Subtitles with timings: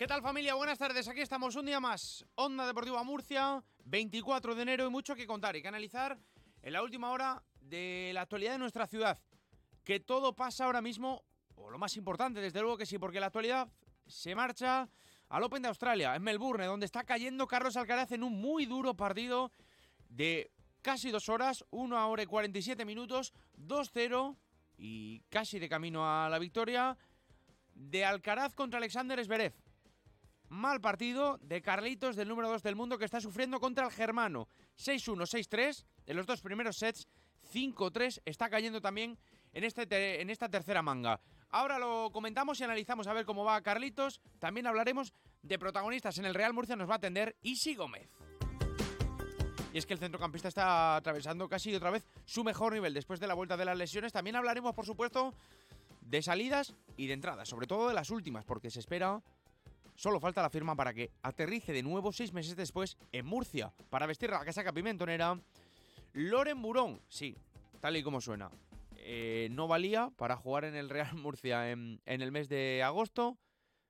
[0.00, 0.54] ¿Qué tal familia?
[0.54, 2.24] Buenas tardes, aquí estamos un día más.
[2.36, 6.18] Onda Deportiva Murcia, 24 de enero y mucho que contar y que analizar
[6.62, 9.20] en la última hora de la actualidad de nuestra ciudad.
[9.84, 11.22] Que todo pasa ahora mismo,
[11.54, 13.68] o lo más importante desde luego que sí, porque la actualidad
[14.06, 14.88] se marcha
[15.28, 18.96] al Open de Australia, en Melbourne, donde está cayendo Carlos Alcaraz en un muy duro
[18.96, 19.52] partido
[20.08, 24.34] de casi dos horas, 1 hora y 47 minutos, 2-0
[24.78, 26.96] y casi de camino a la victoria
[27.74, 29.52] de Alcaraz contra Alexander Zverev.
[30.50, 34.48] Mal partido de Carlitos, del número 2 del mundo, que está sufriendo contra el germano.
[34.76, 37.06] 6-1, 6-3 en los dos primeros sets.
[37.52, 39.16] 5-3 está cayendo también
[39.52, 41.20] en, este en esta tercera manga.
[41.50, 44.20] Ahora lo comentamos y analizamos a ver cómo va Carlitos.
[44.40, 46.74] También hablaremos de protagonistas en el Real Murcia.
[46.74, 48.10] Nos va a atender Isi Gómez.
[49.72, 53.28] Y es que el centrocampista está atravesando casi otra vez su mejor nivel después de
[53.28, 54.12] la vuelta de las lesiones.
[54.12, 55.32] También hablaremos, por supuesto,
[56.00, 59.22] de salidas y de entradas, sobre todo de las últimas, porque se espera
[60.00, 64.06] Solo falta la firma para que aterrice de nuevo seis meses después en Murcia para
[64.06, 65.38] vestir la casaca pimentonera.
[66.14, 67.36] Loren Murón, sí,
[67.80, 68.50] tal y como suena.
[68.96, 73.36] Eh, no valía para jugar en el Real Murcia en, el mes de agosto,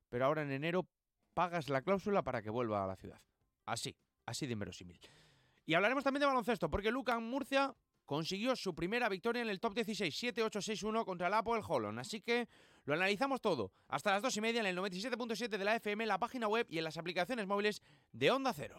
[0.08, 0.84] pero ahora en enero
[1.33, 3.20] pagas la cláusula para que vuelva a la ciudad.
[3.64, 4.98] Así, así de inverosímil.
[5.64, 7.72] Y hablaremos también de baloncesto, porque Lucan Murcia
[8.05, 12.00] consiguió su primera victoria en el top 16, 7-8-6-1 contra el Apple Holon.
[12.00, 12.48] Así que
[12.91, 16.19] lo analizamos todo hasta las 2 y media en el 97.7 de la FM, la
[16.19, 18.79] página web y en las aplicaciones móviles de Onda Cero.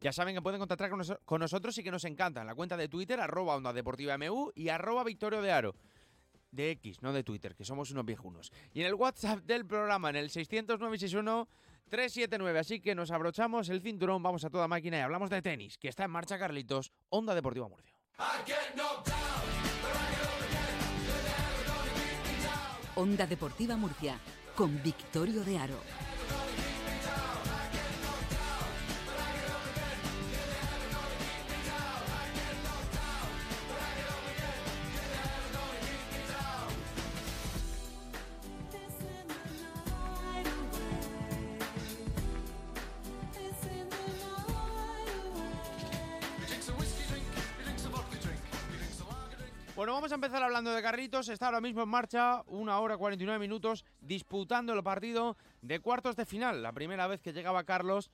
[0.00, 0.90] Ya saben que pueden contactar
[1.24, 4.52] con, nosotros y que nos encanta en la cuenta de Twitter, arroba Onda Deportiva MU
[4.54, 5.74] y arroba Victorio de Aro
[6.52, 8.52] de X, no de Twitter, que somos unos viejunos.
[8.72, 12.58] Y en el WhatsApp del programa, en el 60961-379.
[12.58, 15.88] Así que nos abrochamos el cinturón, vamos a toda máquina y hablamos de tenis, que
[15.88, 17.96] está en marcha Carlitos, Onda Deportiva Murcia.
[22.96, 24.18] Onda Deportiva Murcia,
[24.54, 26.05] con Victorio de Aro.
[49.76, 51.28] Bueno, vamos a empezar hablando de Carritos.
[51.28, 56.24] Está ahora mismo en marcha, una hora 49 minutos, disputando el partido de cuartos de
[56.24, 56.62] final.
[56.62, 58.10] La primera vez que llegaba Carlos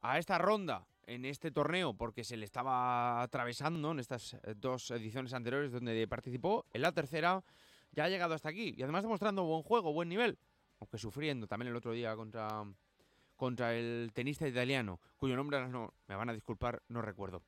[0.00, 4.90] a esta ronda en este torneo, porque se le estaba atravesando en estas eh, dos
[4.90, 6.66] ediciones anteriores donde participó.
[6.72, 7.44] En la tercera
[7.92, 10.36] ya ha llegado hasta aquí y además demostrando buen juego, buen nivel,
[10.80, 12.64] aunque sufriendo también el otro día contra,
[13.36, 17.44] contra el tenista italiano, cuyo nombre no, me van a disculpar, no recuerdo.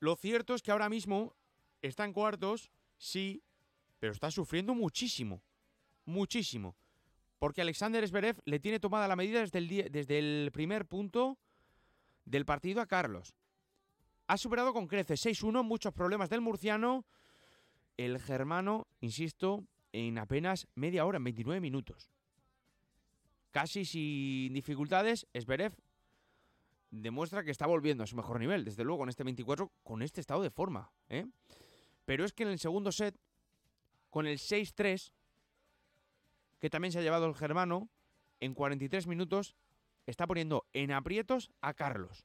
[0.00, 1.36] Lo cierto es que ahora mismo
[1.82, 3.42] está en cuartos Sí,
[3.98, 5.42] pero está sufriendo muchísimo.
[6.04, 6.76] Muchísimo.
[7.38, 11.38] Porque Alexander Zverev le tiene tomada la medida desde el, desde el primer punto
[12.24, 13.34] del partido a Carlos.
[14.26, 17.04] Ha superado con creces 6-1, muchos problemas del murciano.
[17.96, 22.10] El germano, insisto, en apenas media hora, en 29 minutos.
[23.50, 25.74] Casi sin dificultades, Zverev
[26.90, 28.64] demuestra que está volviendo a su mejor nivel.
[28.64, 30.90] Desde luego, en este 24, con este estado de forma.
[31.08, 31.26] ¿eh?
[32.06, 33.14] Pero es que en el segundo set,
[34.08, 35.12] con el 6-3,
[36.58, 37.90] que también se ha llevado el germano,
[38.40, 39.54] en 43 minutos
[40.06, 42.24] está poniendo en aprietos a Carlos.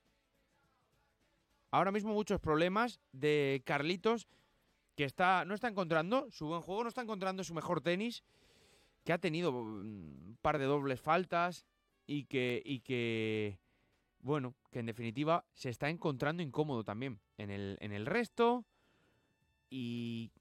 [1.72, 4.28] Ahora mismo muchos problemas de Carlitos
[4.96, 8.24] que está no está encontrando su buen juego, no está encontrando su mejor tenis,
[9.04, 11.66] que ha tenido un par de dobles faltas
[12.06, 13.58] y que y que
[14.20, 18.66] bueno, que en definitiva se está encontrando incómodo también en el resto
[19.72, 20.32] y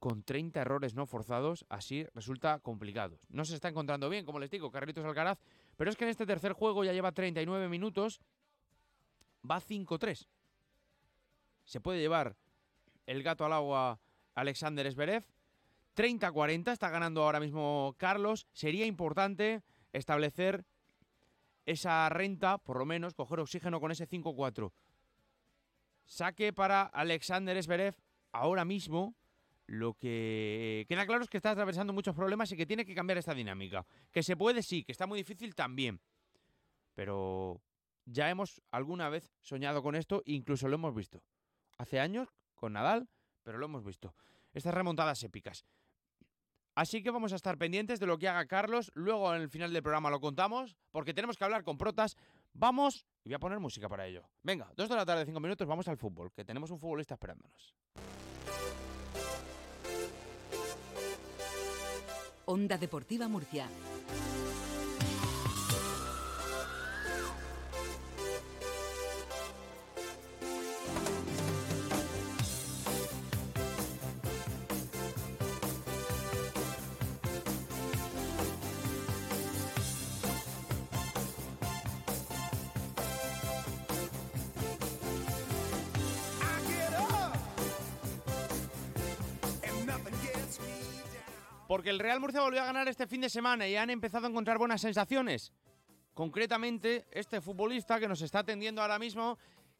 [0.00, 3.18] con 30 errores no forzados, así resulta complicado.
[3.28, 5.38] No se está encontrando bien, como les digo, Carlitos Alcaraz,
[5.76, 8.20] pero es que en este tercer juego ya lleva 39 minutos,
[9.48, 10.26] va 5-3.
[11.64, 12.36] Se puede llevar
[13.06, 14.00] el gato al agua
[14.34, 15.24] Alexander Zverev.
[15.96, 18.46] 30-40 está ganando ahora mismo Carlos.
[18.52, 20.64] Sería importante establecer
[21.66, 24.72] esa renta, por lo menos, coger oxígeno con ese 5-4.
[26.06, 27.94] Saque para Alexander Zverev
[28.32, 29.16] ahora mismo
[29.66, 33.18] lo que queda claro es que está atravesando muchos problemas y que tiene que cambiar
[33.18, 33.86] esta dinámica.
[34.10, 36.00] Que se puede, sí, que está muy difícil también.
[36.94, 37.62] Pero
[38.04, 41.22] ya hemos alguna vez soñado con esto, incluso lo hemos visto.
[41.78, 43.08] Hace años con Nadal,
[43.44, 44.14] pero lo hemos visto.
[44.52, 45.64] Estas remontadas épicas.
[46.74, 48.90] Así que vamos a estar pendientes de lo que haga Carlos.
[48.94, 52.16] Luego en el final del programa lo contamos, porque tenemos que hablar con protas.
[52.52, 54.28] Vamos y voy a poner música para ello.
[54.42, 57.74] Venga, dos de la tarde, cinco minutos, vamos al fútbol, que tenemos un futbolista esperándonos.
[62.46, 63.68] Onda Deportiva Murcia.
[91.70, 94.28] Porque el Real Murcia volvió a ganar este fin de semana y han empezado a
[94.28, 95.52] encontrar buenas sensaciones.
[96.14, 99.38] Concretamente, este futbolista que nos está atendiendo ahora mismo,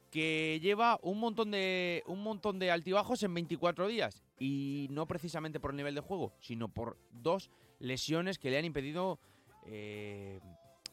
[0.08, 4.22] que lleva un montón de, un montón de altibajos en 24 días.
[4.38, 7.50] Y no precisamente por el nivel de juego, sino por dos
[7.80, 9.18] lesiones que le han impedido
[9.66, 10.38] eh,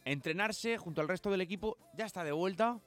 [0.04, 1.78] entrenarse junto al resto del equipo.
[1.96, 2.82] Ya está de vuelta.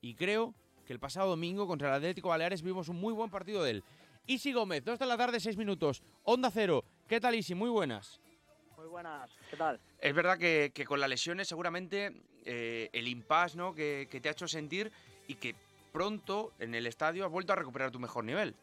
[0.00, 0.54] Y creo
[0.86, 3.84] que el pasado domingo contra el Atlético Baleares vimos un muy buen partido de él.
[4.28, 6.04] Isi Gómez, 2 de la tarde, 6 minutos.
[6.22, 6.84] Onda Cero.
[7.08, 7.54] ¿Qué tal, Isi?
[7.54, 8.20] Muy buenas.
[8.76, 9.80] Muy buenas, ¿qué tal?
[9.98, 12.12] Es verdad que, con las lesiones seguramente
[12.44, 13.74] eh, el impasse ¿no?
[13.74, 14.92] Que, te ha hecho sentir
[15.26, 15.54] y que
[15.90, 18.54] pronto en el estadio has vuelto a recuperar tu mejor nivel.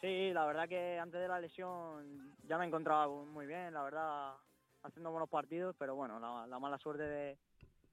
[0.00, 4.34] Sí, la verdad que antes de la lesión ya me encontraba muy bien, la verdad,
[4.84, 7.38] haciendo buenos partidos, pero bueno, la mala suerte de,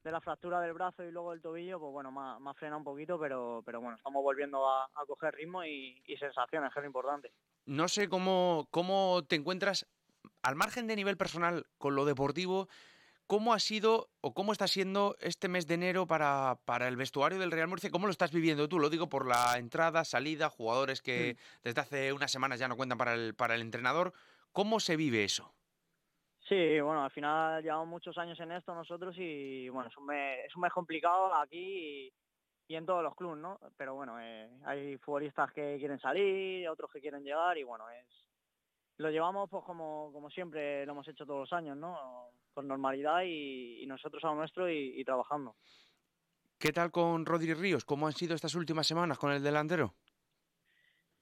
[0.03, 3.19] de la fractura del brazo y luego del tobillo, pues bueno, más, frena un poquito,
[3.19, 7.31] pero, pero bueno, estamos volviendo a, coger ritmo y, sensaciones, que es lo importante.
[7.69, 9.85] No sé cómo, cómo te encuentras,
[10.41, 12.67] al margen de nivel personal, con lo deportivo,
[13.27, 17.37] ¿cómo ha sido o cómo está siendo este mes de enero para, para el vestuario
[17.37, 17.91] del Real Murcia?
[17.91, 18.79] ¿Cómo lo estás viviendo tú?
[18.79, 21.59] Lo digo por la entrada, salida, jugadores que mm.
[21.63, 24.13] desde hace unas semanas ya no cuentan para el, para el entrenador.
[24.51, 25.53] ¿Cómo se vive eso?
[26.47, 30.45] Sí, bueno, al final llevamos muchos años en esto nosotros y bueno, es un mes,
[30.47, 32.13] es un mes complicado aquí y,
[32.75, 33.59] en todos los clubes, ¿no?
[33.77, 38.05] Pero bueno, eh, hay futbolistas que quieren salir, otros que quieren llegar y bueno, es
[38.97, 42.31] lo llevamos pues como, como siempre lo hemos hecho todos los años, ¿no?
[42.53, 45.55] Con normalidad y, nosotros a lo nuestro y, trabajando.
[46.59, 47.85] ¿Qué tal con Rodri Ríos?
[47.85, 49.95] ¿Cómo han sido estas últimas semanas con el delantero?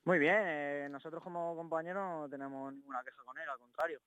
[0.05, 3.99] Muy bien, eh, nosotros como compañeros no tenemos ninguna queja con él, al contrario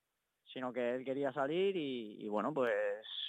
[0.53, 2.75] sino que él quería salir y, bueno, pues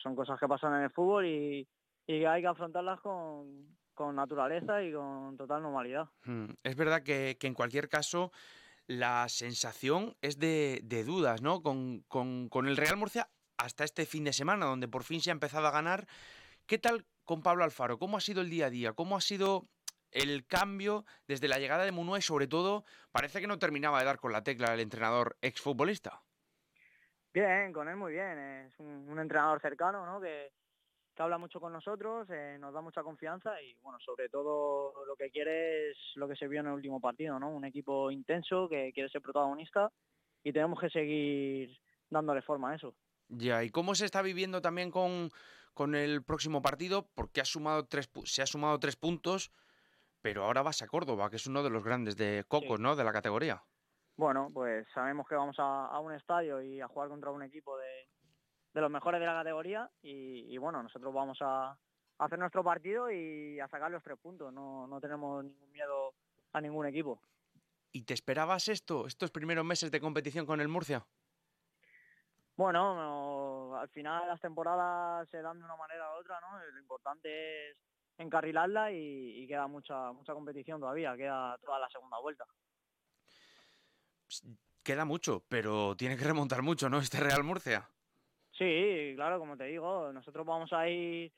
[0.02, 1.68] son cosas que pasan en el fútbol y,
[2.08, 3.68] hay que afrontarlas con,
[4.14, 6.10] naturaleza y con total normalidad.
[6.24, 8.32] Hmm, es verdad que, en cualquier caso
[8.88, 11.62] la sensación es de, dudas, ¿no?
[11.62, 15.34] Con, con, el Real Murcia hasta este fin de semana, donde por fin se ha
[15.34, 16.08] empezado a ganar.
[16.66, 18.00] ¿Qué tal con Pablo Alfaro?
[18.00, 18.94] ¿Cómo ha sido el día a día?
[18.94, 19.68] ¿Cómo ha sido
[20.12, 24.06] el cambio desde la llegada de Munua y sobre todo parece que no terminaba de
[24.06, 26.22] dar con la tecla el entrenador exfutbolista?
[27.34, 28.38] Bien, con él muy bien.
[28.38, 30.20] Es un, entrenador cercano, ¿no?
[30.20, 30.52] Que,
[31.24, 35.30] habla mucho con nosotros, eh, nos da mucha confianza y, bueno, sobre todo lo que
[35.30, 37.50] quiere es lo que se vio en el último partido, ¿no?
[37.50, 39.92] Un equipo intenso que quiere ser protagonista
[40.44, 41.78] y tenemos que seguir
[42.10, 42.96] dándole forma a eso.
[43.30, 45.30] Ya, ¿y cómo se está viviendo también con,
[45.74, 47.08] con el próximo partido?
[47.16, 49.52] Porque ha sumado tres, se ha sumado tres puntos,
[50.22, 52.96] pero ahora vas a Córdoba, que es uno de los grandes de Cocos, ¿no?
[52.96, 53.64] De la categoría
[54.22, 58.08] bueno, pues sabemos que vamos a, un estadio y a jugar contra un equipo de,
[58.80, 61.78] los mejores de la categoría y, bueno, nosotros vamos a,
[62.20, 64.54] hacer nuestro partido y a sacar los tres puntos.
[64.54, 66.14] No, tenemos ningún miedo
[66.54, 67.22] a ningún equipo.
[67.92, 71.06] ¿Y te esperabas esto, estos primeros meses de competición con el Murcia?
[72.56, 76.64] Bueno, al final las temporadas se dan de una manera u otra, ¿no?
[76.64, 77.78] Lo importante es
[78.18, 82.46] encarrilarla y, y queda mucha mucha competición todavía, queda toda la segunda vuelta
[84.84, 87.00] queda mucho, pero tiene que remontar mucho, ¿no?
[87.00, 87.90] Este Real Murcia.
[88.62, 91.34] Sí, claro, como te digo, nosotros vamos a ir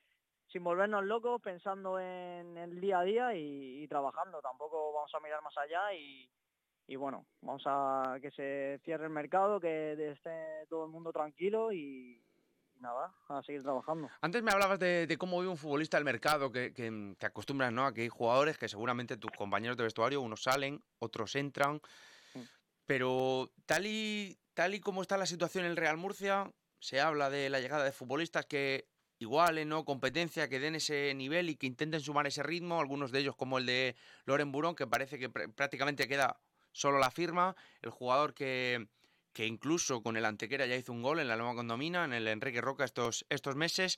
[0.52, 4.42] sin volvernos locos, pensando en el día a día y, trabajando.
[4.42, 9.62] Tampoco vamos a mirar más allá y, bueno, vamos a que se cierre el mercado,
[9.62, 12.22] que esté todo el mundo tranquilo y,
[12.82, 14.10] nada, a seguir trabajando.
[14.20, 17.86] Antes me hablabas de, cómo vive un futbolista el mercado, que, que te acostumbras, ¿no?
[17.86, 21.80] A que hay jugadores que seguramente tus compañeros de vestuario, unos salen, otros entran.
[22.86, 26.52] Pero tal y, tal y como está la situación en el Real Murcia,
[26.84, 29.86] se habla de la llegada de futbolistas que igualen, ¿no?
[29.86, 32.82] Competencia, que den ese nivel y que intenten sumar ese ritmo.
[32.82, 36.42] Algunos de ellos, como el de Loren Burón, que parece que prácticamente queda
[36.74, 37.56] solo la firma.
[37.82, 38.90] El jugador que,
[39.32, 42.28] que incluso con el Antequera ya hizo un gol en la nueva condomina, en el
[42.28, 43.98] Enrique Roca estos, estos meses.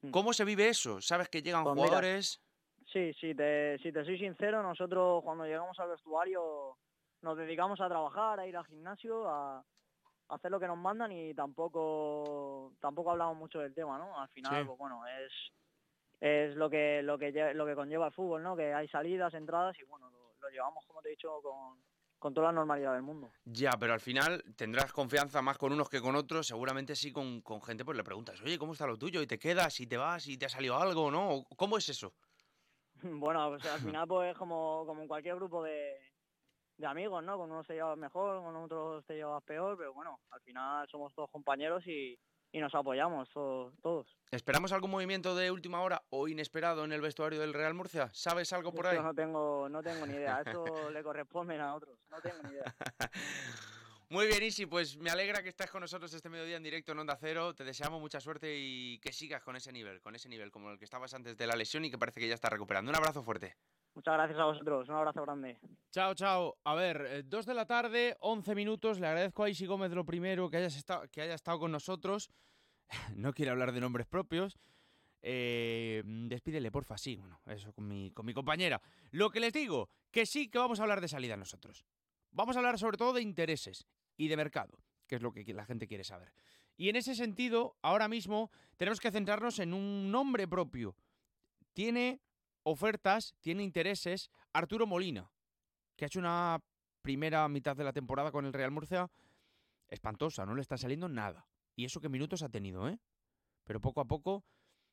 [0.00, 0.10] Mm.
[0.10, 1.00] ¿Cómo se vive eso?
[1.00, 2.42] ¿Sabes que llegan pues jugadores?
[2.92, 6.76] sí, sí, te, si te soy sincero, nosotros cuando llegamos al vestuario
[7.22, 9.64] nos dedicamos a trabajar, a ir al gimnasio, a,
[10.28, 14.18] hacer lo que nos mandan y tampoco tampoco hablamos mucho del tema, ¿no?
[14.20, 15.32] Al final, pues bueno, es
[16.20, 18.56] es lo que lo que lo que conlleva el fútbol, ¿no?
[18.56, 21.78] Que hay salidas, entradas y bueno, lo, llevamos como te he dicho con,
[22.18, 23.30] con toda la normalidad del mundo.
[23.44, 27.42] Ya, pero al final tendrás confianza más con unos que con otros, seguramente sí con,
[27.42, 29.22] con gente pues le preguntas, oye, ¿cómo está lo tuyo?
[29.22, 31.44] Y te quedas, y te vas, y te ha salido algo, ¿no?
[31.56, 32.14] ¿Cómo es eso?
[33.02, 35.96] bueno, pues al final pues como, como en cualquier grupo de,
[36.78, 37.36] de amigos, ¿no?
[37.36, 41.12] Con unos te llevas mejor, con otros te llevas peor, pero bueno, al final somos
[41.12, 42.18] todos compañeros y,
[42.54, 47.54] nos apoyamos todos, ¿Esperamos algún movimiento de última hora o inesperado en el vestuario del
[47.54, 48.10] Real Murcia?
[48.12, 48.98] ¿Sabes algo por ahí?
[48.98, 52.64] no tengo, no tengo ni idea, esto le corresponde a otros, no tengo ni idea.
[54.10, 56.98] Muy bien, Isi, pues me alegra que estés con nosotros este mediodía en directo en
[57.00, 57.54] Onda Cero.
[57.54, 60.78] Te deseamos mucha suerte y que sigas con ese nivel, con ese nivel como el
[60.78, 62.90] que estabas antes de la lesión y que parece que ya está recuperando.
[62.90, 63.56] Un abrazo fuerte.
[63.98, 65.58] Muchas gracias a vosotros, un abrazo grande.
[65.90, 66.56] Chao, chao.
[66.62, 69.00] A ver, eh, dos de la tarde, 11 minutos.
[69.00, 72.30] Le agradezco a Isi Gómez lo primero que, hayas estado, que haya estado con nosotros.
[73.16, 74.56] no quiere hablar de nombres propios.
[75.20, 78.80] Eh, despídele, porfa, sí, bueno, eso con mi, con mi compañera.
[79.10, 81.84] Lo que les digo, que sí que vamos a hablar de salida nosotros.
[82.30, 84.78] Vamos a hablar sobre todo de intereses y de mercado,
[85.08, 86.32] que es lo que la gente quiere saber.
[86.76, 90.94] Y en ese sentido, ahora mismo tenemos que centrarnos en un nombre propio.
[91.72, 92.20] Tiene
[92.70, 95.30] ofertas, tiene intereses Arturo Molina,
[95.96, 96.62] que ha hecho una
[97.02, 99.10] primera mitad de la temporada con el Real Murcia
[99.88, 101.48] espantosa, no le está saliendo nada.
[101.74, 102.98] Y eso que minutos ha tenido, ¿eh?
[103.64, 104.44] Pero poco a poco,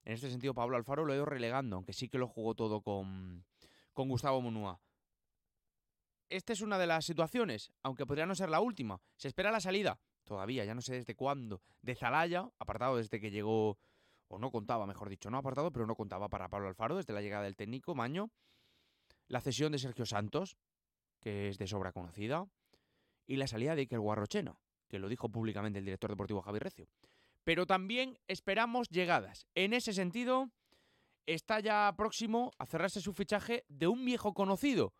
[0.03, 2.81] en este sentido, Pablo Alfaro lo ha ido relegando, aunque sí que lo jugó todo
[2.81, 3.45] con,
[3.93, 4.79] con Gustavo Munúa.
[6.29, 9.01] Esta es una de las situaciones, aunque podría no ser la última.
[9.15, 13.31] Se espera la salida, todavía, ya no sé desde cuándo, de Zalaya, apartado desde que
[13.31, 13.77] llegó,
[14.27, 17.21] o no contaba, mejor dicho, no apartado, pero no contaba para Pablo Alfaro desde la
[17.21, 18.29] llegada del técnico, Maño.
[19.27, 20.57] La cesión de Sergio Santos,
[21.19, 22.47] que es de sobra conocida,
[23.27, 26.87] y la salida de Iker Guarrochena, que lo dijo públicamente el director deportivo Javier Recio.
[27.43, 29.47] Pero también esperamos llegadas.
[29.55, 30.49] En ese sentido,
[31.25, 34.93] está ya próximo a cerrarse su fichaje de un viejo conocido,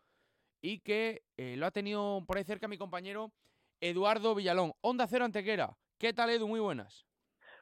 [0.60, 3.32] y que eh, lo ha tenido por ahí cerca mi compañero
[3.80, 4.72] Eduardo Villalón.
[4.80, 5.76] Onda Cero Antequera.
[5.98, 6.48] ¿Qué tal, Edu?
[6.48, 7.06] Muy buenas.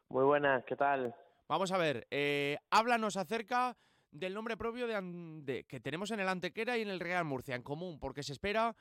[0.09, 1.15] Muy buenas, ¿qué tal?
[1.47, 3.77] Vamos a ver, eh, háblanos acerca
[4.11, 7.63] del nombre propio de, que tenemos en el Antequera y en el Real Murcia en
[7.63, 8.75] común, porque se espera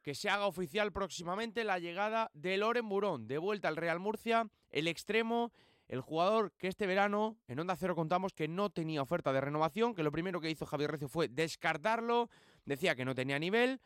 [0.00, 4.48] que se haga oficial próximamente la llegada de Loren Burón, de vuelta al Real Murcia,
[4.70, 5.50] el extremo,
[5.88, 9.94] el jugador que este verano en Onda Cero contamos que no tenía oferta de renovación,
[9.94, 12.30] que lo primero que hizo Javier Recio fue descartarlo,
[12.64, 13.80] decía que no tenía nivel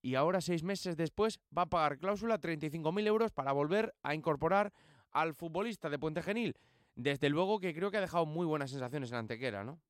[0.00, 4.72] y ahora seis meses después va a pagar cláusula 35.000 euros para volver a incorporar
[5.10, 6.56] al futbolista de Puente Genil.
[6.98, 9.80] Desde luego que creo que ha dejado muy buenas sensaciones en Antequera, ¿no?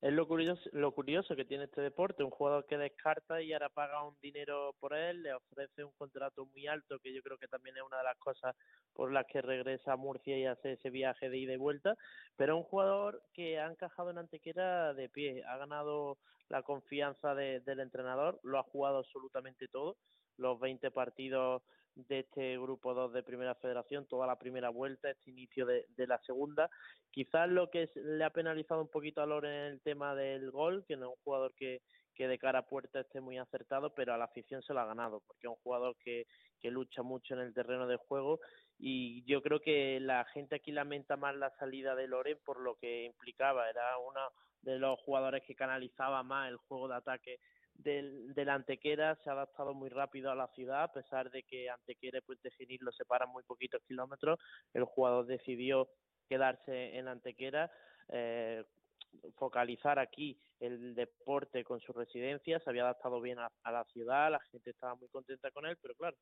[0.00, 3.68] Es lo curioso, lo curioso que tiene este deporte, un jugador que descarta y ahora
[3.68, 7.46] paga un dinero por él, le ofrece un contrato muy alto, que yo creo que
[7.48, 8.56] también es una de las cosas
[8.94, 11.94] por las que regresa a Murcia y hace ese viaje de ida y vuelta,
[12.36, 16.16] pero un jugador que ha encajado en Antequera de pie, ha ganado
[16.48, 19.98] la confianza del entrenador, lo ha jugado absolutamente todo,
[20.38, 21.62] los 20 partidos
[21.96, 26.18] de este grupo 2 de Primera Federación, toda la primera vuelta, este inicio de, la
[26.20, 26.70] segunda.
[27.10, 30.84] Quizás lo que le ha penalizado un poquito a Loren en el tema del gol,
[30.86, 31.80] que no es un jugador que,
[32.14, 34.86] que de cara a puerta esté muy acertado, pero a la afición se lo ha
[34.86, 36.26] ganado, porque es un jugador que,
[36.60, 38.40] que lucha mucho en el terreno de juego
[38.78, 42.74] y yo creo que la gente aquí lamenta más la salida de Loren por lo
[42.76, 44.20] que implicaba, era uno
[44.62, 47.38] de los jugadores que canalizaba más el juego de ataque
[47.78, 51.68] del, del Antequera se ha adaptado muy rápido a la ciudad, a pesar de que
[51.70, 54.38] Antequera y Puente Genil lo separan muy poquitos kilómetros,
[54.74, 55.88] el jugador decidió
[56.28, 57.70] quedarse en Antequera,
[58.08, 58.64] eh,
[59.36, 64.40] focalizar aquí el deporte con su residencia, se había adaptado bien a, la ciudad, la
[64.50, 66.16] gente estaba muy contenta con él, pero claro,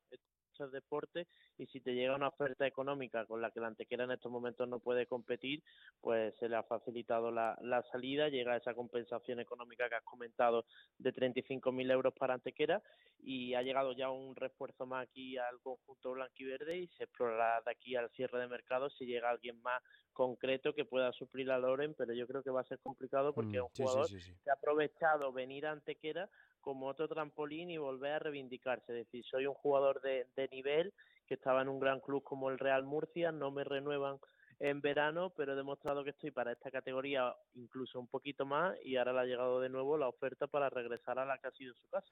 [0.55, 4.05] esto es deporte y si te llega una oferta económica con la que la Antequera
[4.05, 5.61] en estos momentos no puede competir,
[5.99, 10.65] pues se le ha facilitado la, la salida, llega esa compensación económica que has comentado
[10.97, 12.81] de 35.000 euros para Antequera
[13.21, 17.71] y ha llegado ya un refuerzo más aquí al conjunto blanquiverde y se explorará de
[17.71, 19.81] aquí al cierre de mercado si llega alguien más
[20.13, 23.57] concreto que pueda suplir a Loren, pero yo creo que va a ser complicado porque
[23.57, 26.29] es un mm, jugador que ha aprovechado venir a Antequera
[26.65, 28.91] como otro trampolín y volver a reivindicarse.
[28.91, 30.91] Es decir, soy un jugador de, de nivel
[31.27, 34.17] que estaba en un gran club como el Real Murcia, no me renuevan
[34.59, 38.95] en verano, pero he demostrado que estoy para esta categoría incluso un poquito más y
[38.95, 41.75] ahora le ha llegado de nuevo la oferta para regresar a la que ha sido
[41.75, 42.11] su casa.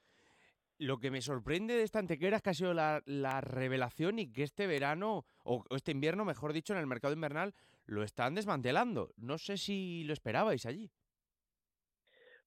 [0.77, 4.31] Lo que me sorprende de esta antequera es que ha sido la, la revelación y
[4.31, 7.55] que este verano, o este invierno, mejor dicho, en el mercado invernal,
[7.87, 9.13] lo están desmantelando.
[9.17, 10.91] No sé si lo esperabais allí.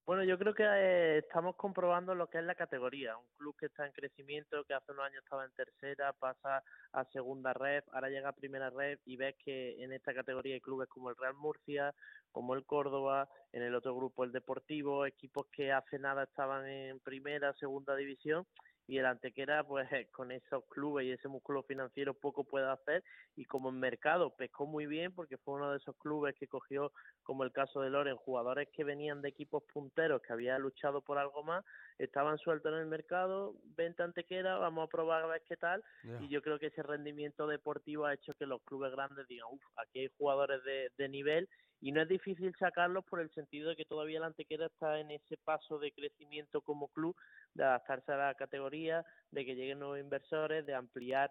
[0.07, 3.17] Bueno, yo creo que eh, estamos comprobando lo que es la categoría.
[3.17, 7.05] Un club que está en crecimiento, que hace unos años estaba en tercera, pasa a
[7.07, 10.89] segunda red, ahora llega a primera red y ves que en esta categoría hay clubes
[10.89, 11.93] como el Real Murcia,
[12.31, 17.01] como el Córdoba, en el otro grupo el Deportivo, equipos que hace nada estaban en
[17.01, 18.47] primera, segunda división
[18.87, 23.02] y el Antequera pues con esos clubes y ese músculo financiero poco puede hacer.
[23.37, 26.93] Y como en mercado pescó muy bien porque fue uno de esos clubes que cogió
[27.23, 31.19] como el caso de Loren jugadores que venían de equipos punteros que había luchado por
[31.19, 31.64] algo más
[31.99, 35.83] estaban sueltos en el mercado venta Antequera vamos a probar a ver qué tal.
[36.21, 39.62] Y yo creo que ese rendimiento deportivo ha hecho que los clubes grandes digan uff
[39.76, 41.49] aquí hay jugadores de, de nivel
[41.80, 45.11] y no es difícil sacarlos por el sentido de que todavía la Antequera está en
[45.11, 47.16] ese paso de crecimiento como club,
[47.54, 51.30] de adaptarse a la categoría, de que lleguen nuevos inversores, de ampliar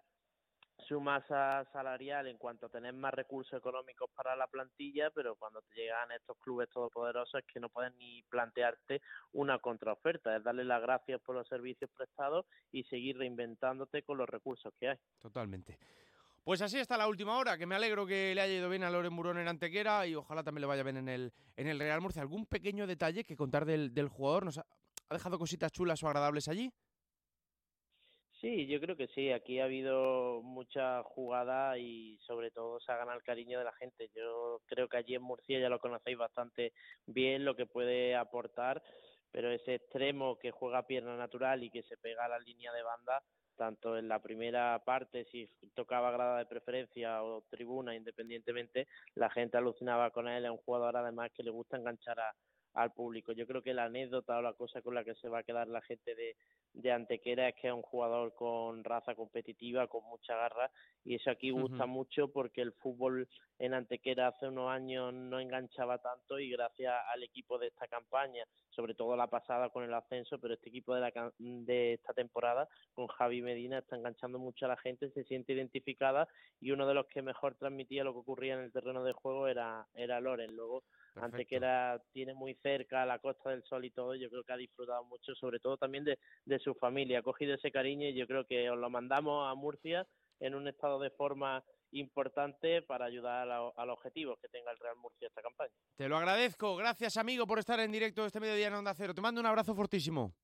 [0.86, 5.62] su masa salarial en cuanto a tener más recursos económicos para la plantilla, pero cuando
[5.62, 9.00] te llegan estos clubes todopoderosos es que no puedes ni plantearte
[9.32, 14.28] una contraoferta, es darle las gracias por los servicios prestados y seguir reinventándote con los
[14.28, 14.98] recursos que hay.
[15.18, 15.78] Totalmente.
[16.46, 18.88] Pues así está la última hora, que me alegro que le haya ido bien a
[18.88, 22.00] Loren Murón en Antequera y ojalá también le vaya bien en el, en el Real
[22.00, 22.22] Murcia.
[22.22, 24.44] ¿Algún pequeño detalle que contar del, del jugador?
[24.44, 24.66] ¿Nos ha,
[25.08, 26.72] ha dejado cositas chulas o agradables allí?
[28.40, 29.32] Sí, yo creo que sí.
[29.32, 33.72] Aquí ha habido mucha jugada y sobre todo se ha ganado el cariño de la
[33.72, 34.08] gente.
[34.14, 36.72] Yo creo que allí en Murcia ya lo conocéis bastante
[37.06, 38.84] bien lo que puede aportar,
[39.32, 42.84] pero ese extremo que juega pierna natural y que se pega a la línea de
[42.84, 43.24] banda,
[43.56, 49.56] tanto en la primera parte, si tocaba grada de preferencia o tribuna, independientemente, la gente
[49.56, 50.44] alucinaba con él.
[50.44, 52.34] Es un jugador además que le gusta enganchar a,
[52.76, 53.32] al público.
[53.32, 55.66] Yo creo que la anécdota o la cosa con la que se va a quedar
[55.66, 56.36] la gente de,
[56.74, 60.70] de Antequera es que es un jugador con raza competitiva, con mucha garra,
[61.02, 61.88] y eso aquí gusta uh -huh.
[61.88, 63.26] mucho porque el fútbol
[63.58, 68.44] en Antequera hace unos años no enganchaba tanto y gracias al equipo de esta campaña,
[68.68, 72.68] sobre todo la pasada con el ascenso, pero este equipo de, la, de esta temporada
[72.92, 76.28] con Javi Medina está enganchando mucho a la gente, se siente identificada
[76.60, 79.48] y uno de los que mejor transmitía lo que ocurría en el terreno de juego
[79.48, 80.54] era, era Loren.
[80.54, 80.84] Luego.
[81.16, 85.04] Antequera tiene muy cerca la Costa del Sol y todo, yo creo que ha disfrutado
[85.04, 88.46] mucho, sobre todo también de, de su familia, ha cogido ese cariño y yo creo
[88.46, 90.06] que os lo mandamos a Murcia
[90.40, 94.78] en un estado de forma importante para ayudar a, a, los objetivos que tenga el
[94.78, 95.72] Real Murcia esta campaña.
[95.96, 99.14] Te lo agradezco, gracias amigo por estar en directo este mediodía en Onda Cero.
[99.14, 100.34] Te mando un abrazo fortísimo.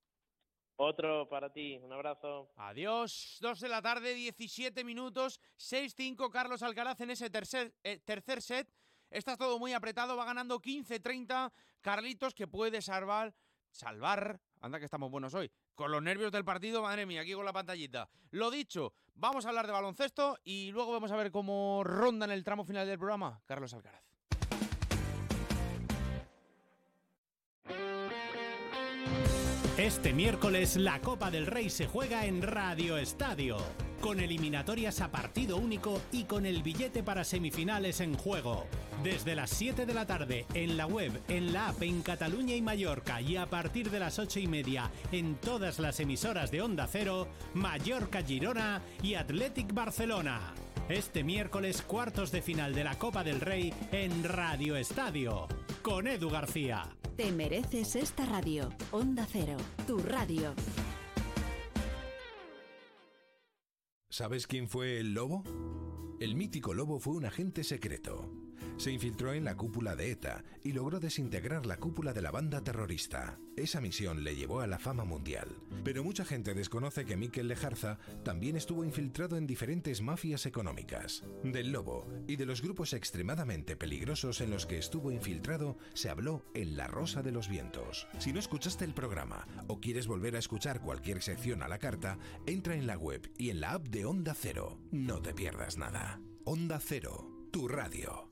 [0.75, 2.51] Otro para ti, un abrazo.
[2.55, 8.41] Adiós, dos de la tarde, 17 minutos, 6-5 Carlos Alcaraz en ese tercer, eh, tercer
[8.41, 8.67] set.
[9.13, 11.51] Está todo muy apretado, va ganando 15-30.
[11.81, 13.35] Carlitos que puede salvar,
[13.69, 17.45] salvar, anda que estamos buenos hoy, con los nervios del partido, madre mía, aquí con
[17.45, 18.09] la pantallita.
[18.31, 22.31] Lo dicho, vamos a hablar de baloncesto y luego vamos a ver cómo ronda en
[22.31, 24.03] el tramo final del programa Carlos Alcaraz.
[29.77, 33.57] Este miércoles la Copa del Rey se juega en Radio Estadio,
[34.03, 38.65] con eliminatorias a partido único y con el billete para semifinales en juego.
[39.01, 42.61] Desde las 7 de la tarde en la web, en la app en Cataluña y
[42.61, 46.85] Mallorca y a partir de las 8 y media en todas las emisoras de Onda
[46.91, 50.53] Cero, Mallorca Girona y Athletic Barcelona.
[50.89, 55.47] Este miércoles cuartos de final de la Copa del Rey en Radio Estadio,
[55.81, 56.89] con Edu García.
[57.15, 58.67] Te mereces esta radio.
[58.91, 59.55] Onda Cero,
[59.87, 60.53] tu radio.
[64.13, 65.43] ¿Sabes quién fue el lobo?
[66.19, 68.29] El mítico lobo fue un agente secreto.
[68.77, 72.61] Se infiltró en la cúpula de ETA y logró desintegrar la cúpula de la banda
[72.61, 73.39] terrorista.
[73.55, 75.47] Esa misión le llevó a la fama mundial.
[75.83, 81.23] Pero mucha gente desconoce que Miquel Lejarza también estuvo infiltrado en diferentes mafias económicas.
[81.43, 86.43] Del lobo y de los grupos extremadamente peligrosos en los que estuvo infiltrado se habló
[86.53, 88.07] en La Rosa de los Vientos.
[88.17, 92.17] Si no escuchaste el programa o quieres volver a escuchar cualquier sección a la carta,
[92.45, 94.79] entra en la web y en la app de Onda Cero.
[94.91, 96.19] No te pierdas nada.
[96.45, 98.29] Onda Cero, tu radio.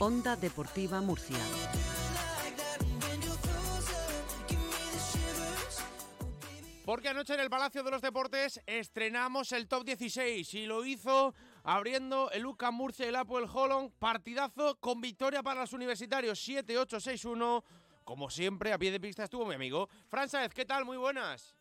[0.00, 1.36] Onda Deportiva Murcia.
[6.84, 11.34] Porque anoche en el Palacio de los Deportes estrenamos el Top 16 y lo hizo
[11.62, 13.92] abriendo el UCAM Murcia y el Apple Holland.
[13.98, 17.62] Partidazo con victoria para los universitarios 7-8-6-1.
[18.04, 20.54] Como siempre, a pie de pista estuvo mi amigo Fran Sáez.
[20.54, 20.84] ¿Qué tal?
[20.84, 21.54] Muy buenas.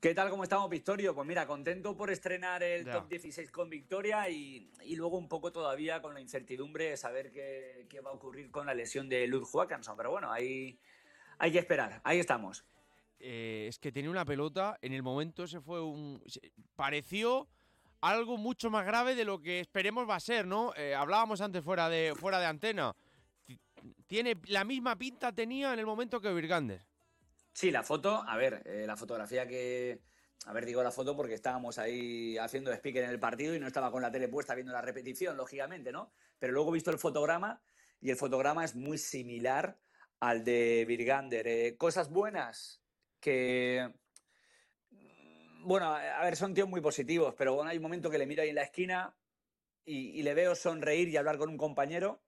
[0.00, 0.30] ¿Qué tal?
[0.30, 1.14] ¿Cómo estamos, Victorio?
[1.14, 2.92] Pues mira, contento por estrenar el ya.
[2.92, 7.30] top 16 con victoria y, y, luego un poco todavía con la incertidumbre de saber
[7.30, 9.98] qué, qué va a ocurrir con la lesión de Luz Joakanson.
[9.98, 10.78] Pero bueno, ahí
[11.38, 12.00] hay que esperar.
[12.04, 12.64] Ahí estamos.
[13.18, 16.22] Eh, es que tenía una pelota, en el momento se fue un...
[16.74, 17.48] pareció
[18.00, 20.74] algo mucho más grave de lo que esperemos va a ser, ¿no?
[20.76, 22.94] Eh, hablábamos antes fuera de, fuera de antena.
[24.06, 26.84] Tiene la misma pinta tenía en el momento que Virgander.
[27.52, 30.00] Sí, la foto, a ver, eh, la fotografía que...
[30.46, 33.66] A ver, digo la foto porque estábamos ahí haciendo speaker en el partido y no
[33.66, 36.12] estaba con la tele puesta viendo la repetición, lógicamente, ¿no?
[36.38, 37.60] Pero luego he visto el fotograma
[38.00, 39.78] y el fotograma es muy similar
[40.18, 41.46] al de Virgander.
[41.46, 42.82] Eh, cosas buenas
[43.20, 43.92] que...
[45.62, 48.42] Bueno, a ver, son tíos muy positivos, pero bueno, hay un momento que le miro
[48.42, 49.14] ahí en la esquina
[49.84, 52.22] y, y le veo sonreír y hablar con un compañero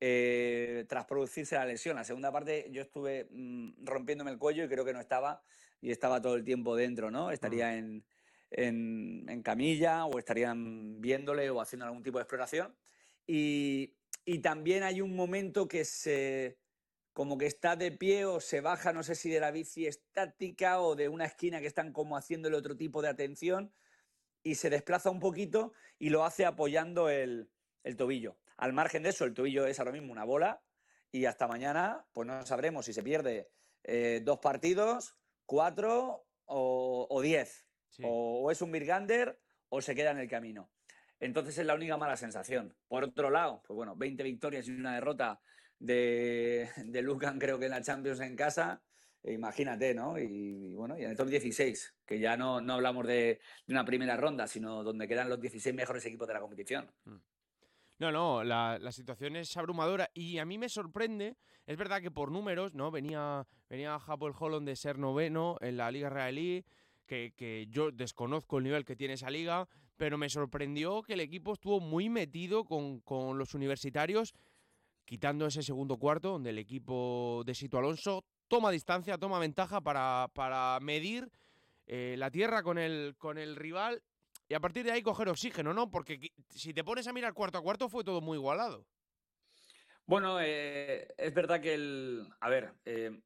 [0.00, 1.96] eh, tras producirse la lesión.
[1.96, 5.42] La segunda parte yo estuve mm, rompiéndome el cuello y creo que no estaba
[5.80, 7.32] y estaba todo el tiempo dentro, ¿no?
[7.32, 8.04] Estaría en,
[8.50, 12.76] en, camilla o estarían viéndole o haciendo algún tipo de exploración.
[13.26, 16.58] Y, y también hay un momento que se
[17.18, 20.80] como que está de pie o se baja, no sé si de la bici estática
[20.80, 23.72] o de una esquina que están como haciéndole otro tipo de atención
[24.44, 27.50] y se desplaza un poquito y lo hace apoyando el,
[27.82, 28.38] el tobillo.
[28.56, 30.62] Al margen de eso, el tobillo es ahora mismo una bola
[31.10, 33.50] y hasta mañana pues no sabremos si se pierde
[33.82, 37.66] eh, dos partidos, cuatro o, diez.
[38.00, 40.70] O, es un Birgander o se queda en el camino.
[41.18, 42.76] Entonces es la única mala sensación.
[42.86, 45.40] Por otro lado, pues bueno, 20 victorias y una derrota
[45.78, 48.82] de, de Lucan creo que en la Champions en casa,
[49.22, 50.18] e imagínate, ¿no?
[50.18, 54.16] Y, bueno, y en el top 16, que ya no, no hablamos de, una primera
[54.16, 56.90] ronda, sino donde quedan los 16 mejores equipos de la competición.
[57.04, 57.16] Mm.
[57.98, 61.36] No, no, la, situación es abrumadora y a mí me sorprende,
[61.66, 62.92] es verdad que por números, ¿no?
[62.92, 66.64] Venía, venía Hapoel Holland de ser noveno en la Liga Israelí,
[67.06, 71.20] que, que, yo desconozco el nivel que tiene esa liga, pero me sorprendió que el
[71.20, 74.32] equipo estuvo muy metido con, con los universitarios,
[75.08, 80.28] quitando ese segundo cuarto, donde el equipo de Sito Alonso toma distancia, toma ventaja para,
[80.34, 81.30] para medir
[81.86, 84.02] eh, la tierra con el, con el rival
[84.50, 85.90] y a partir de ahí coger oxígeno, ¿no?
[85.90, 88.84] Porque si te pones a mirar cuarto a cuarto fue todo muy igualado.
[90.04, 92.28] Bueno, eh, es verdad que el.
[92.40, 93.22] A ver, eh,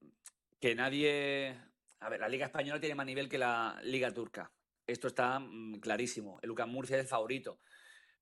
[0.60, 1.58] que nadie.
[1.98, 4.52] A ver, la Liga Española tiene más nivel que la Liga Turca.
[4.86, 6.38] Esto está mm, clarísimo.
[6.42, 7.58] El Lucas Murcia es el favorito.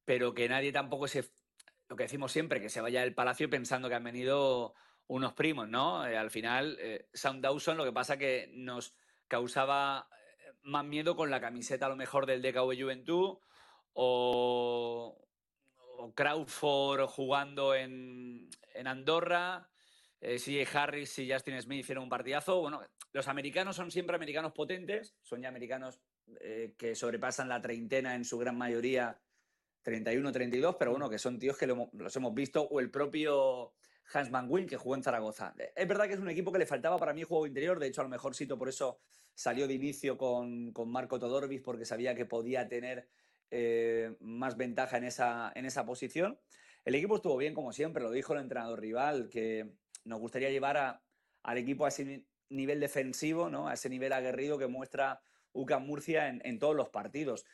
[0.07, 1.31] Pero que nadie tampoco se.
[1.91, 4.73] Lo que decimos siempre, que se vaya del palacio pensando que han venido
[5.07, 6.07] unos primos, ¿no?
[6.07, 6.79] Eh, al final,
[7.13, 8.95] Sound Dawson lo que pasa que nos
[9.29, 10.09] causaba
[10.63, 13.39] más miedo con la camiseta a lo mejor del DKV Juventud
[13.93, 15.27] o,
[15.99, 19.69] o Crawford jugando en, en Andorra,
[20.21, 22.61] eh, si Harris y Justin Smith hicieron un partidazo.
[22.61, 26.01] Bueno, los americanos son siempre americanos potentes, son ya americanos
[26.41, 29.21] eh, que sobrepasan la treintena en su gran mayoría,
[29.83, 33.73] 31, 32, pero bueno, que son tíos que los hemos visto, o el propio
[34.13, 35.55] Hans Wyn, que jugó en Zaragoza.
[35.77, 38.01] Es verdad que es un equipo que le faltaba para mí juego interior, de hecho
[38.01, 39.01] a lo mejor Sito por eso
[39.35, 43.09] salió de inicio con, con Marco Todorvis, porque sabía que podía tener
[43.51, 46.39] eh, más ventaja en esa, en esa posición.
[46.85, 49.73] El equipo estuvo bien, como siempre, lo dijo el entrenador rival, que
[50.05, 51.03] nos gustaría llevar
[51.43, 53.69] al equipo a ese nivel defensivo, ¿no?
[53.69, 55.21] a ese nivel aguerrido que muestra
[55.53, 57.45] UCAM Murcia en, en todos los partidos.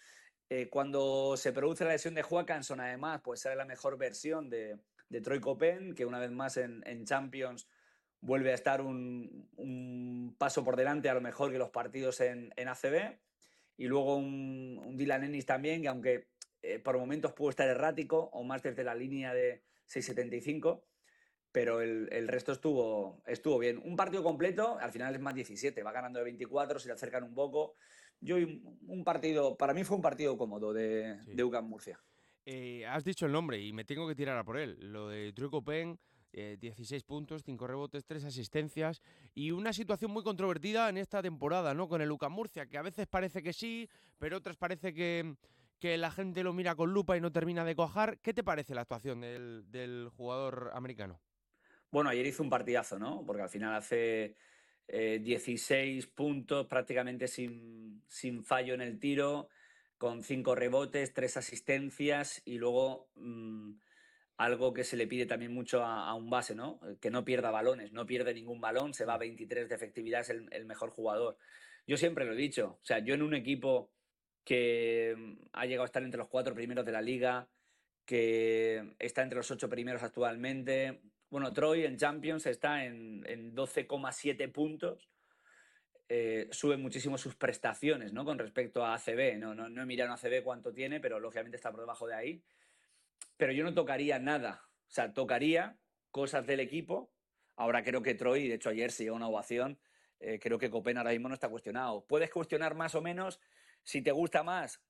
[0.49, 4.79] Eh, cuando se produce la lesión de Joaquinson, además, pues será la mejor versión de,
[5.09, 7.69] de Troy Copen, que una vez más en, Champions
[8.21, 13.19] vuelve a estar un, paso por delante a lo mejor que los partidos en, ACB.
[13.77, 16.29] Y luego un, Dylan Ennis también, que aunque
[16.63, 20.83] eh, por momentos pudo estar errático o más desde la línea de 6.75,
[21.53, 23.81] pero el, resto estuvo, estuvo bien.
[23.83, 27.25] Un partido completo, al final es más 17, va ganando de 24, se le acercan
[27.25, 27.77] un poco.
[28.20, 32.00] Yo un partido, para mí fue un partido cómodo de, de UCAM Murcia.
[32.44, 34.76] Eh, has dicho el nombre y me tengo que tirar a por él.
[34.81, 35.98] Lo de Truco Pen,
[36.33, 39.02] 16 puntos, 5 rebotes, 3 asistencias
[39.35, 41.88] y una situación muy controvertida en esta temporada, ¿no?
[41.88, 45.35] Con el Lucas Murcia, que a veces parece que sí, pero otras parece que,
[45.81, 48.18] que, la gente lo mira con lupa y no termina de cojar.
[48.18, 51.20] ¿Qué te parece la actuación del, del jugador americano?
[51.90, 53.24] Bueno, ayer hizo un partidazo, ¿no?
[53.24, 54.37] Porque al final hace
[54.88, 59.49] 16 eh, puntos prácticamente sin, sin fallo en el tiro
[59.99, 63.72] con cinco rebotes, tres asistencias y luego mm,
[64.37, 66.81] algo que se le pide también mucho a, un base, ¿no?
[67.01, 70.31] Que no pierda balones, no pierde ningún balón, se va a 23 de efectividad, es
[70.31, 71.38] el, mejor jugador.
[71.87, 73.90] Yo siempre lo he dicho, o sea, yo en un equipo
[74.44, 77.49] que mm, ha llegado a estar entre los cuatro primeros de la liga,
[78.05, 81.01] que está entre los ocho primeros actualmente.
[81.37, 85.11] Bueno, Troy en Champions está en, en 12,7 puntos
[86.09, 88.25] eh, suben muchísimo sus prestaciones ¿no?
[88.25, 89.37] con respecto a ACB.
[89.37, 92.14] No, no, no he mirado en ACB cuánto tiene, pero lógicamente está por debajo de
[92.14, 92.42] ahí.
[93.37, 94.64] Pero yo no tocaría nada.
[94.88, 95.77] O sea, tocaría
[96.11, 97.12] cosas del equipo.
[97.55, 99.79] Ahora creo que Troy, de hecho ayer se llevó una ovación,
[100.20, 102.07] eh, creo que Copen ahora mismo no está cuestionado.
[102.07, 103.40] Puedes cuestionar más o menos
[103.83, 104.83] si te gusta más,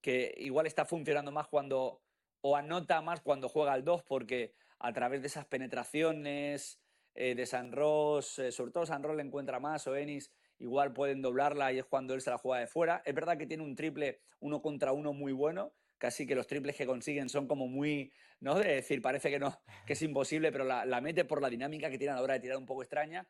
[0.00, 2.02] que igual está funcionando más cuando,
[2.40, 4.54] o anota más cuando juega al 2, porque
[4.84, 6.80] a través de esas penetraciones
[7.14, 11.22] eh, de San Ross, sobre todo San Ross le encuentra más, o Ennis, igual pueden
[11.22, 13.02] doblarla y es cuando él se la juega de fuera.
[13.04, 16.76] Es verdad que tiene un triple uno contra uno muy bueno, casi que los triples
[16.76, 18.56] que consiguen son como muy, ¿no?
[18.56, 21.98] De decir, parece que no, que es imposible, pero la, mete por la dinámica que
[21.98, 23.26] tiene a la hora de tirar un poco extraña.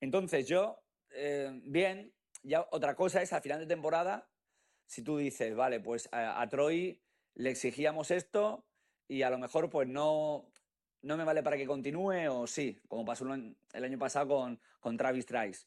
[0.00, 4.28] Entonces yo, eh, bien, ya otra cosa es al final de temporada,
[4.86, 7.02] si tú dices, vale, pues a, Troy
[7.34, 8.66] le exigíamos esto
[9.06, 10.50] y a lo mejor pues no,
[11.02, 14.96] no me vale para que continúe o sí, como pasó el año pasado con, con
[14.96, 15.66] Travis Trice.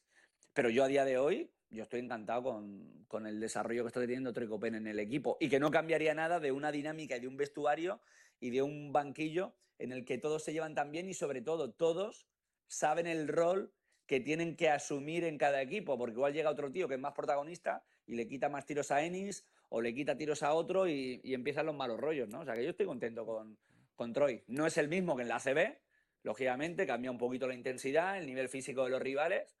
[0.52, 4.00] Pero yo a día de hoy, yo estoy encantado con, con el desarrollo que está
[4.00, 7.28] teniendo Tricopen en el equipo y que no cambiaría nada de una dinámica y de
[7.28, 8.00] un vestuario
[8.40, 11.72] y de un banquillo en el que todos se llevan tan bien y sobre todo
[11.72, 12.26] todos
[12.66, 13.72] saben el rol
[14.06, 17.14] que tienen que asumir en cada equipo, porque igual llega otro tío que es más
[17.14, 21.20] protagonista y le quita más tiros a Ennis o le quita tiros a otro y,
[21.24, 22.40] empiezan los malos rollos, ¿no?
[22.40, 23.56] O sea que yo estoy contento con,
[23.94, 24.42] con Troy.
[24.46, 25.78] No es el mismo que en la CB,
[26.22, 29.56] lógicamente, cambia un poquito la intensidad, el nivel físico de los rivales,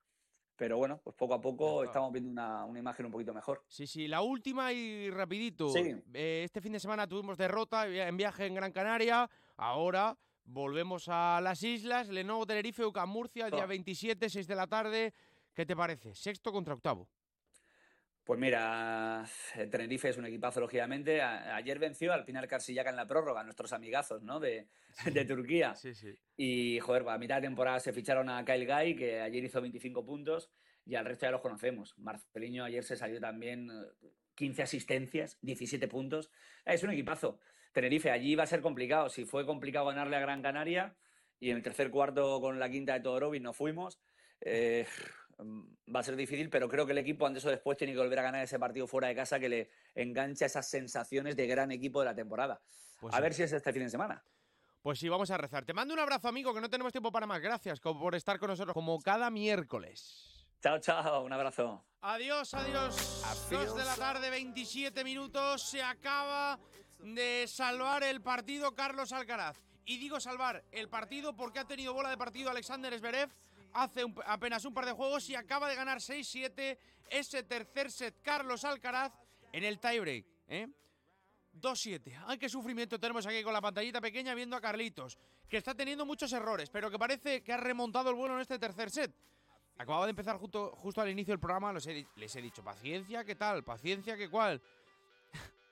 [0.56, 3.64] pero bueno, pues poco a poco estamos viendo una, imagen un poquito mejor.
[3.66, 5.72] Sí, sí, la última y rapidito.
[5.76, 11.40] Eh, este fin de semana tuvimos derrota en viaje en Gran Canaria, ahora volvemos a
[11.42, 15.14] las islas, Lenovo Tenerife, UCAM Murcia, día 27, 6 de la tarde.
[15.54, 16.14] ¿Qué te parece?
[16.14, 17.08] Sexto contra octavo.
[18.24, 19.24] Pues mira,
[19.70, 21.20] Tenerife es un equipazo, lógicamente.
[21.20, 24.38] ayer venció al Pinar Carsillaca en la prórroga, nuestros amigazos, ¿no?
[24.38, 24.68] De,
[25.12, 25.74] de Turquía.
[25.74, 26.16] Sí, sí.
[26.36, 30.04] Y, joder, a mitad de temporada se ficharon a Kyle Guy, que ayer hizo 25
[30.04, 30.50] puntos,
[30.86, 31.98] y al resto ya los conocemos.
[31.98, 33.68] Marceliño ayer se salió también
[34.36, 36.30] 15 eh, asistencias, 17 puntos.
[36.64, 37.40] Es un equipazo.
[37.72, 39.08] Tenerife, allí va a ser complicado.
[39.08, 40.94] Si fue complicado ganarle a Gran Canaria,
[41.40, 43.98] y en el tercer cuarto con la quinta de Todorovic no fuimos.
[44.40, 44.86] Eh,
[45.38, 48.18] va a ser difícil, pero creo que el equipo antes o después tiene que volver
[48.18, 52.00] a ganar ese partido fuera de casa que le engancha esas sensaciones de gran equipo
[52.00, 52.60] de la temporada.
[53.00, 54.24] Pues a ver si es este fin de semana.
[54.82, 55.64] Pues sí, vamos a rezar.
[55.64, 57.40] Te mando un abrazo, amigo, que no tenemos tiempo para más.
[57.40, 60.46] Gracias por estar con nosotros como cada miércoles.
[60.60, 61.84] Chao, chao, un abrazo.
[62.00, 62.96] Adiós, adiós.
[63.50, 65.62] Dos de la tarde, 27 minutos.
[65.62, 66.58] Se acaba
[66.98, 69.56] de salvar el partido Carlos Alcaraz.
[69.84, 73.30] Y digo salvar el partido porque ha tenido bola de partido Alexander Zverev
[73.74, 76.78] hace apenas un par de juegos y acaba de ganar 6-7
[77.10, 79.12] ese tercer set Carlos Alcaraz
[79.52, 80.24] en el tiebreak.
[80.48, 80.68] ¿eh?
[81.60, 82.24] 2-7.
[82.26, 86.06] Ay, qué sufrimiento tenemos aquí con la pantallita pequeña viendo a Carlitos, que está teniendo
[86.06, 89.12] muchos errores, pero que parece que ha remontado el vuelo en este tercer set.
[89.78, 93.64] Acababa de empezar justo, justo al inicio del programa, les he, dicho, paciencia, ¿qué tal?
[93.64, 94.62] Paciencia, ¿qué cuál?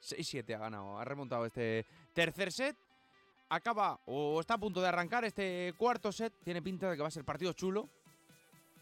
[0.03, 2.77] 6-7 ha ganado, ha remontado este tercer set
[3.51, 6.33] acaba o está a punto de arrancar este cuarto set.
[6.43, 7.89] Tiene pinta de que va a ser partido chulo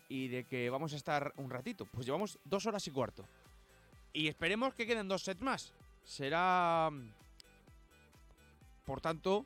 [0.08, 1.86] y de que vamos a estar un ratito.
[1.86, 3.24] Pues llevamos dos horas y cuarto.
[4.12, 5.72] Y esperemos que queden dos sets más.
[6.04, 6.90] Será,
[8.84, 9.44] por tanto,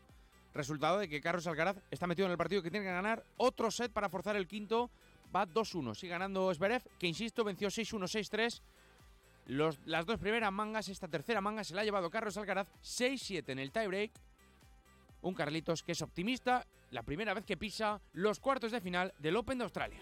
[0.55, 3.71] resultado de que Carlos Alcaraz está metido en el partido que tiene que ganar otro
[3.71, 4.91] set para forzar el quinto.
[5.35, 5.95] Va 2-1.
[5.95, 8.61] Sigue ganando Zverev, que insisto, venció 6-1,
[9.47, 9.79] 6-3.
[9.87, 13.59] las dos primeras mangas, esta tercera manga se la ha llevado Carlos Alcaraz 6-7 en
[13.59, 14.13] el tiebreak
[15.23, 19.37] un Carlitos que es optimista, la primera vez que pisa los cuartos de final del
[19.37, 19.99] Open de Australia.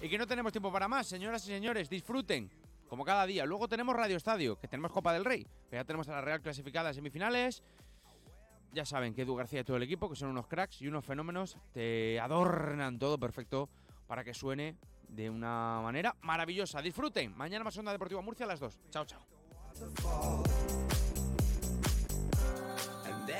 [0.00, 2.50] Y que no tenemos tiempo para más, señoras y señores, disfruten,
[2.88, 3.46] como cada día.
[3.46, 6.88] Luego tenemos Radio Estadio, que tenemos Copa del Rey, ya tenemos a la Real clasificada
[6.88, 7.62] en semifinales.
[8.72, 11.04] Ya saben que Edu García y todo el equipo, que son unos cracks y unos
[11.04, 13.68] fenómenos, te adornan todo perfecto
[14.06, 14.76] para que suene
[15.08, 16.80] de una manera maravillosa.
[16.80, 17.36] Disfruten.
[17.36, 18.80] Mañana más Onda Deportiva Murcia a las 2.
[18.90, 19.20] Chao, chao.